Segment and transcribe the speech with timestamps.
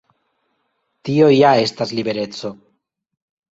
[1.09, 2.55] Tio ja estas libereco.